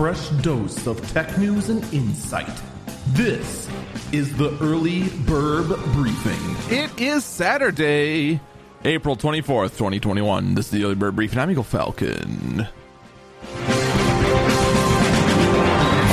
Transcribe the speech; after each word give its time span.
fresh 0.00 0.30
dose 0.40 0.86
of 0.86 0.98
tech 1.12 1.36
news 1.36 1.68
and 1.68 1.84
insight. 1.92 2.62
This 3.08 3.68
is 4.12 4.34
the 4.34 4.56
Early 4.58 5.10
Bird 5.26 5.68
Briefing. 5.92 6.74
It 6.74 6.98
is 6.98 7.22
Saturday, 7.22 8.40
April 8.82 9.14
24th, 9.14 9.76
2021. 9.76 10.54
This 10.54 10.64
is 10.64 10.70
the 10.70 10.84
Early 10.84 10.94
Bird 10.94 11.16
Briefing. 11.16 11.38
I'm 11.38 11.50
Eagle 11.50 11.64
Falcon. 11.64 12.66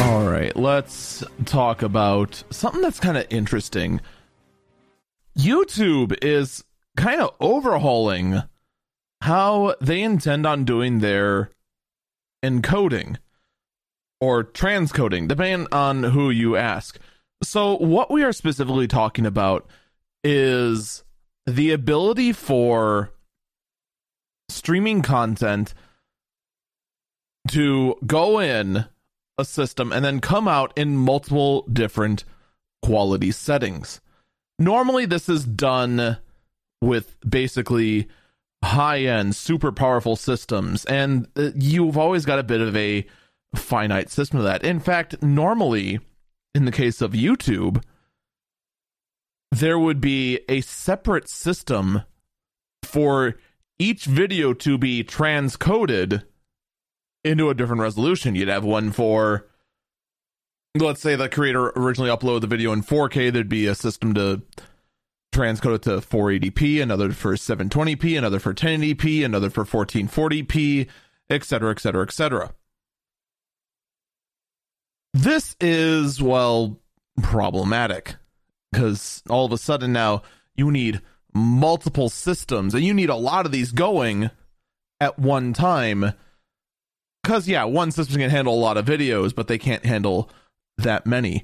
All 0.04 0.27
right, 0.27 0.51
let's 0.57 1.23
talk 1.45 1.81
about 1.81 2.43
something 2.49 2.81
that's 2.81 2.99
kind 2.99 3.15
of 3.15 3.26
interesting. 3.29 4.01
YouTube 5.40 6.13
is 6.21 6.62
kind 6.98 7.21
of 7.21 7.34
overhauling 7.40 8.41
how 9.21 9.76
they 9.79 10.01
intend 10.01 10.45
on 10.45 10.65
doing 10.65 10.99
their 10.99 11.51
encoding 12.43 13.15
or 14.20 14.44
transcoding, 14.44 15.27
depending 15.27 15.67
on 15.71 16.03
who 16.03 16.30
you 16.30 16.55
ask. 16.55 16.99
So, 17.44 17.77
what 17.77 18.09
we 18.09 18.23
are 18.23 18.34
specifically 18.34 18.88
talking 18.88 19.26
about 19.26 19.67
is 20.23 21.03
the 21.45 21.71
ability 21.71 22.34
for 22.34 23.12
streaming 24.49 25.02
content 25.02 25.73
to 27.49 27.95
go 28.05 28.40
in 28.40 28.85
a 29.38 29.45
system 29.45 29.91
and 29.91 30.04
then 30.04 30.20
come 30.20 30.48
out 30.48 30.73
in 30.76 30.98
multiple 30.98 31.62
different 31.71 32.23
quality 32.82 33.32
settings. 33.32 34.01
Normally, 34.60 35.05
this 35.05 35.29
is 35.29 35.45
done 35.45 36.18
with 36.82 37.18
basically 37.27 38.07
high 38.63 39.01
end, 39.01 39.35
super 39.35 39.71
powerful 39.71 40.15
systems, 40.15 40.85
and 40.85 41.27
uh, 41.35 41.51
you've 41.55 41.98
always 41.98 42.26
got 42.26 42.40
a 42.40 42.43
bit 42.43 42.62
of 42.62 42.76
a 42.76 43.05
finite 43.55 44.09
system 44.09 44.40
of 44.40 44.45
that. 44.45 44.63
In 44.63 44.79
fact, 44.79 45.21
normally, 45.21 45.99
in 46.53 46.65
the 46.65 46.71
case 46.71 47.01
of 47.01 47.12
YouTube, 47.12 47.84
there 49.51 49.79
would 49.79 50.01
be 50.01 50.39
a 50.49 50.62
separate 50.62 51.29
system 51.29 52.04
for 52.84 53.35
each 53.79 54.05
video 54.05 54.54
to 54.54 54.77
be 54.77 55.04
transcoded 55.04 56.23
into 57.23 57.49
a 57.49 57.54
different 57.54 57.81
resolution. 57.81 58.35
You'd 58.35 58.48
have 58.48 58.63
one 58.63 58.91
for, 58.91 59.48
let's 60.76 61.01
say, 61.01 61.15
the 61.15 61.29
creator 61.29 61.71
originally 61.76 62.09
uploaded 62.09 62.41
the 62.41 62.48
video 62.48 62.71
in 62.73 62.82
4K, 62.82 63.32
there'd 63.32 63.49
be 63.49 63.67
a 63.67 63.76
system 63.76 64.13
to 64.16 64.41
transcode 65.34 65.75
it 65.75 65.81
to 65.84 65.97
480p, 65.97 66.81
another 66.81 67.11
for 67.11 67.35
720p, 67.35 68.17
another 68.17 68.39
for 68.39 68.53
1080p, 68.53 69.23
another 69.23 69.50
for 69.50 69.66
1440p, 69.66 70.88
etc., 71.29 71.72
etc., 71.72 72.03
etc. 72.03 72.53
This 75.18 75.56
is, 75.59 76.22
well, 76.22 76.79
problematic 77.23 78.18
because 78.72 79.23
all 79.28 79.47
of 79.47 79.51
a 79.51 79.57
sudden 79.57 79.91
now 79.91 80.22
you 80.56 80.69
need 80.69 81.01
multiple 81.34 82.09
systems 82.09 82.75
and 82.75 82.84
you 82.84 82.94
need 82.94 83.09
a 83.09 83.16
lot 83.16 83.47
of 83.47 83.51
these 83.51 83.72
going 83.72 84.29
at 85.00 85.18
one 85.18 85.53
time. 85.53 86.13
Because, 87.23 87.47
yeah, 87.47 87.63
one 87.63 87.90
system 87.90 88.18
can 88.18 88.29
handle 88.29 88.53
a 88.53 88.62
lot 88.62 88.78
of 88.78 88.85
videos, 88.85 89.34
but 89.34 89.47
they 89.47 89.57
can't 89.57 89.84
handle 89.84 90.29
that 90.78 91.07
many. 91.07 91.44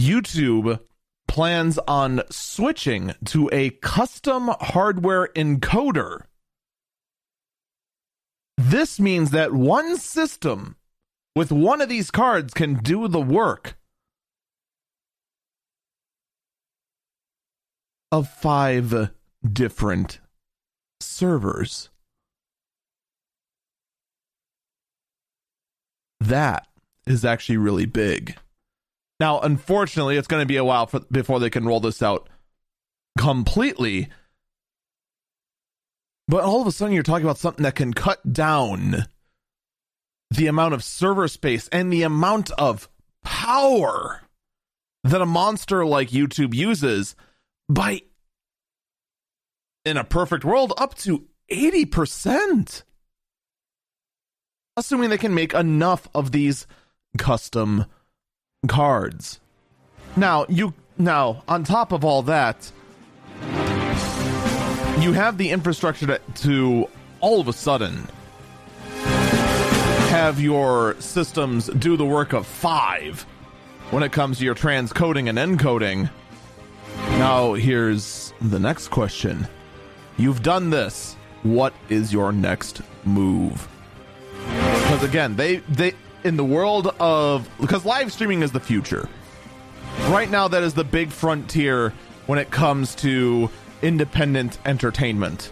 YouTube 0.00 0.80
plans 1.28 1.78
on 1.86 2.22
switching 2.30 3.12
to 3.26 3.50
a 3.52 3.68
custom 3.68 4.50
hardware 4.60 5.28
encoder. 5.36 6.22
This 8.56 8.98
means 8.98 9.30
that 9.32 9.52
one 9.52 9.98
system 9.98 10.76
with 11.34 11.52
one 11.52 11.80
of 11.80 11.88
these 11.88 12.10
cards 12.10 12.52
can 12.54 12.74
do 12.74 13.08
the 13.08 13.20
work 13.20 13.76
of 18.12 18.28
five 18.28 19.10
different 19.50 20.20
servers. 21.00 21.90
That 26.18 26.66
is 27.06 27.24
actually 27.24 27.56
really 27.56 27.86
big. 27.86 28.36
Now, 29.18 29.40
unfortunately, 29.40 30.16
it's 30.16 30.28
going 30.28 30.42
to 30.42 30.46
be 30.46 30.56
a 30.56 30.64
while 30.64 30.86
for, 30.86 31.00
before 31.10 31.40
they 31.40 31.50
can 31.50 31.66
roll 31.66 31.80
this 31.80 32.02
out 32.02 32.28
completely. 33.18 34.08
But 36.26 36.44
all 36.44 36.60
of 36.60 36.66
a 36.66 36.72
sudden, 36.72 36.94
you're 36.94 37.02
talking 37.02 37.24
about 37.24 37.38
something 37.38 37.62
that 37.62 37.74
can 37.74 37.92
cut 37.92 38.32
down 38.32 39.06
the 40.30 40.46
amount 40.46 40.74
of 40.74 40.84
server 40.84 41.28
space 41.28 41.68
and 41.68 41.92
the 41.92 42.02
amount 42.02 42.50
of 42.52 42.88
power 43.24 44.22
that 45.04 45.20
a 45.20 45.26
monster 45.26 45.84
like 45.84 46.10
YouTube 46.10 46.54
uses 46.54 47.16
by, 47.68 48.02
in 49.84 49.96
a 49.96 50.04
perfect 50.04 50.44
world, 50.44 50.72
up 50.76 50.94
to 50.98 51.26
80%. 51.50 52.82
Assuming 54.76 55.10
they 55.10 55.18
can 55.18 55.34
make 55.34 55.52
enough 55.52 56.08
of 56.14 56.32
these 56.32 56.66
custom 57.18 57.86
cards. 58.68 59.40
Now, 60.16 60.46
you 60.48 60.74
now 60.96 61.42
on 61.48 61.64
top 61.64 61.92
of 61.92 62.04
all 62.04 62.22
that, 62.22 62.70
you 65.00 65.12
have 65.12 65.38
the 65.38 65.50
infrastructure 65.50 66.06
to, 66.06 66.20
to 66.42 66.88
all 67.20 67.40
of 67.40 67.48
a 67.48 67.52
sudden 67.52 68.06
have 70.20 70.38
your 70.38 71.00
systems 71.00 71.68
do 71.68 71.96
the 71.96 72.04
work 72.04 72.34
of 72.34 72.46
five 72.46 73.22
when 73.90 74.02
it 74.02 74.12
comes 74.12 74.36
to 74.36 74.44
your 74.44 74.54
transcoding 74.54 75.30
and 75.30 75.38
encoding. 75.38 76.10
Now, 77.18 77.54
here's 77.54 78.34
the 78.42 78.58
next 78.58 78.88
question. 78.88 79.48
You've 80.18 80.42
done 80.42 80.68
this. 80.68 81.16
What 81.42 81.72
is 81.88 82.12
your 82.12 82.32
next 82.32 82.82
move? 83.06 83.66
Because 84.44 85.02
again, 85.04 85.36
they 85.36 85.56
they 85.70 85.94
in 86.22 86.36
the 86.36 86.44
world 86.44 86.88
of 87.00 87.48
because 87.58 87.86
live 87.86 88.12
streaming 88.12 88.42
is 88.42 88.52
the 88.52 88.60
future. 88.60 89.08
Right 90.08 90.30
now, 90.30 90.48
that 90.48 90.62
is 90.62 90.74
the 90.74 90.84
big 90.84 91.08
frontier 91.08 91.94
when 92.26 92.38
it 92.38 92.50
comes 92.50 92.94
to 92.96 93.48
independent 93.80 94.58
entertainment. 94.66 95.50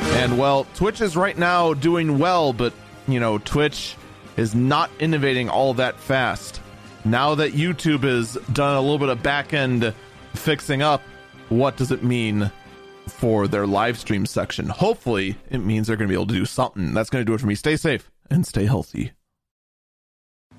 And 0.00 0.38
well, 0.38 0.64
Twitch 0.76 1.02
is 1.02 1.14
right 1.14 1.36
now 1.36 1.74
doing 1.74 2.18
well, 2.18 2.54
but 2.54 2.72
you 3.08 3.20
know, 3.20 3.38
Twitch 3.38 3.96
is 4.36 4.54
not 4.54 4.90
innovating 4.98 5.48
all 5.48 5.74
that 5.74 5.98
fast. 5.98 6.60
Now 7.04 7.34
that 7.34 7.52
YouTube 7.52 8.02
has 8.04 8.34
done 8.52 8.76
a 8.76 8.80
little 8.80 8.98
bit 8.98 9.08
of 9.08 9.22
back 9.22 9.52
end 9.52 9.92
fixing 10.34 10.82
up, 10.82 11.02
what 11.48 11.76
does 11.76 11.90
it 11.90 12.02
mean 12.02 12.50
for 13.08 13.48
their 13.48 13.66
live 13.66 13.98
stream 13.98 14.24
section? 14.26 14.68
Hopefully, 14.68 15.36
it 15.50 15.58
means 15.58 15.86
they're 15.86 15.96
going 15.96 16.08
to 16.08 16.12
be 16.12 16.16
able 16.16 16.28
to 16.28 16.34
do 16.34 16.46
something. 16.46 16.94
That's 16.94 17.10
going 17.10 17.24
to 17.24 17.28
do 17.28 17.34
it 17.34 17.40
for 17.40 17.46
me. 17.46 17.54
Stay 17.54 17.76
safe 17.76 18.10
and 18.30 18.46
stay 18.46 18.66
healthy. 18.66 19.12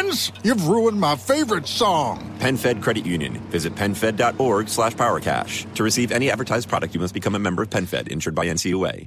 Figgins, 0.00 0.32
you've 0.42 0.66
ruined 0.66 0.98
my 0.98 1.16
favorite 1.16 1.66
song. 1.66 2.18
PenFed 2.38 2.82
Credit 2.82 3.04
Union. 3.04 3.34
Visit 3.50 3.74
penfed.org 3.74 4.68
slash 4.68 4.94
powercash. 4.94 5.72
To 5.74 5.82
receive 5.82 6.10
any 6.12 6.30
advertised 6.30 6.68
product, 6.68 6.94
you 6.94 7.00
must 7.00 7.14
become 7.14 7.34
a 7.34 7.38
member 7.38 7.62
of 7.62 7.70
PenFed, 7.70 8.08
insured 8.08 8.34
by 8.34 8.46
NCUA. 8.46 9.06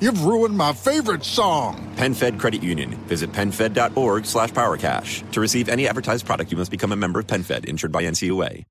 You've 0.00 0.24
ruined 0.24 0.56
my 0.56 0.72
favorite 0.72 1.24
song. 1.24 1.94
PenFed 1.96 2.38
Credit 2.40 2.62
Union. 2.62 2.90
Visit 3.06 3.32
penfed.org 3.32 4.26
slash 4.26 4.50
powercash. 4.50 5.30
To 5.32 5.40
receive 5.40 5.68
any 5.68 5.88
advertised 5.88 6.26
product, 6.26 6.50
you 6.50 6.58
must 6.58 6.70
become 6.70 6.92
a 6.92 6.96
member 6.96 7.20
of 7.20 7.26
PenFed, 7.26 7.64
insured 7.64 7.92
by 7.92 8.02
NCUA. 8.02 8.64